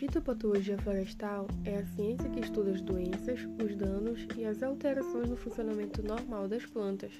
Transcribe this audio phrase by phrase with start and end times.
[0.00, 5.36] fitopatologia florestal é a ciência que estuda as doenças, os danos e as alterações no
[5.36, 7.12] funcionamento normal das plantas.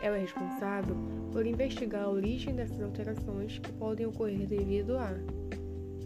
[0.00, 0.96] Ela é responsável
[1.30, 5.12] por investigar a origem dessas alterações que podem ocorrer devido a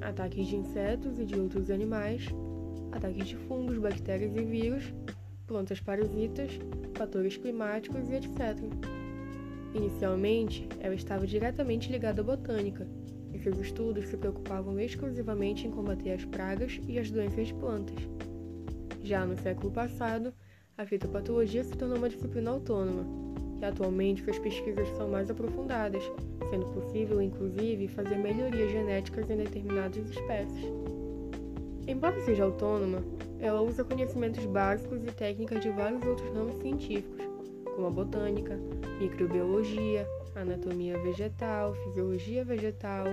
[0.01, 2.27] ataques de insetos e de outros animais,
[2.91, 4.93] ataques de fungos, bactérias e vírus,
[5.47, 6.59] plantas parasitas,
[6.97, 8.59] fatores climáticos e etc.
[9.73, 12.85] Inicialmente, ela estava diretamente ligada à botânica,
[13.39, 17.97] e seus estudos se preocupavam exclusivamente em combater as pragas e as doenças de plantas.
[19.03, 20.33] Já no século passado,
[20.77, 23.05] a fitopatologia se tornou uma disciplina autônoma,
[23.61, 26.03] e atualmente suas pesquisas são mais aprofundadas,
[26.51, 30.73] sendo possível, inclusive, fazer melhorias genéticas em determinadas espécies.
[31.87, 33.03] Embora seja autônoma,
[33.41, 37.25] ela usa conhecimentos básicos e técnicas de vários outros ramos científicos,
[37.75, 38.59] como a botânica,
[39.01, 43.05] microbiologia, anatomia vegetal, fisiologia vegetal,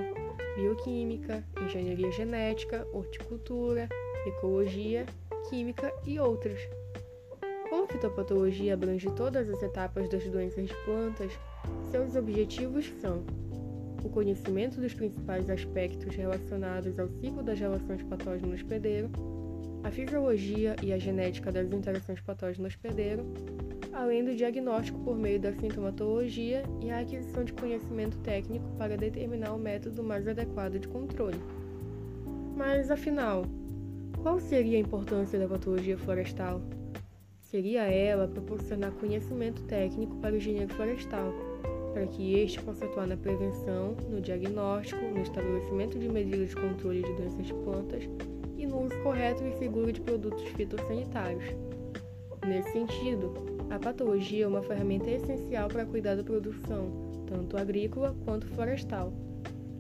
[0.56, 3.88] bioquímica, engenharia genética, horticultura,
[4.26, 5.06] ecologia,
[5.50, 6.60] química e outras.
[7.70, 11.32] Como fitopatologia abrange todas as etapas das doenças de plantas,
[11.92, 13.24] seus objetivos são
[14.04, 19.10] o conhecimento dos principais aspectos relacionados ao ciclo das relações patógeno-hospedeiro,
[19.84, 23.24] a fisiologia e a genética das interações patógeno-hospedeiro,
[23.96, 29.54] além do diagnóstico por meio da sintomatologia e a aquisição de conhecimento técnico para determinar
[29.54, 31.40] o método mais adequado de controle.
[32.58, 33.46] Mas, afinal,
[34.22, 36.62] qual seria a importância da patologia florestal?
[37.40, 41.34] Seria ela proporcionar conhecimento técnico para o engenheiro florestal,
[41.94, 47.02] para que este possa atuar na prevenção, no diagnóstico, no estabelecimento de medidas de controle
[47.02, 48.04] de doenças de plantas
[48.58, 51.46] e no uso correto e seguro de produtos fitossanitários.
[52.46, 56.92] Nesse sentido, a patologia é uma ferramenta essencial para cuidar da produção,
[57.28, 59.12] tanto agrícola quanto florestal.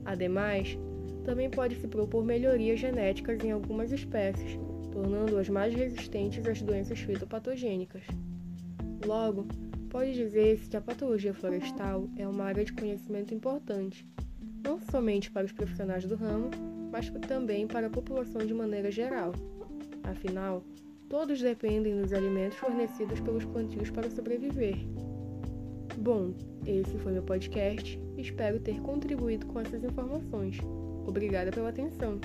[0.03, 0.77] Ademais,
[1.23, 4.59] também pode se propor melhorias genéticas em algumas espécies,
[4.91, 8.03] tornando-as mais resistentes às doenças fitopatogênicas.
[9.05, 9.47] Logo,
[9.89, 14.07] pode dizer-se que a patologia florestal é uma área de conhecimento importante,
[14.63, 16.49] não somente para os profissionais do ramo,
[16.91, 19.33] mas também para a população de maneira geral.
[20.03, 20.63] Afinal,
[21.09, 24.75] Todos dependem dos alimentos fornecidos pelos plantios para sobreviver.
[25.97, 26.33] Bom,
[26.65, 27.99] esse foi meu podcast.
[28.17, 30.57] Espero ter contribuído com essas informações.
[31.05, 32.19] Obrigada pela atenção.